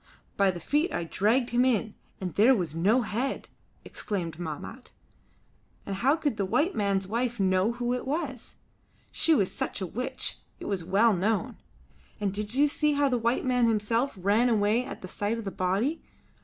[0.35, 3.49] "By the feet I dragged him in, and there was no head,"
[3.85, 4.93] exclaimed Mahmat,
[5.85, 8.55] "and how could the white man's wife know who it was?
[9.11, 11.57] She was a witch, it was well known.
[12.19, 15.45] And did you see how the white man himself ran away at the sight of
[15.45, 16.01] the body?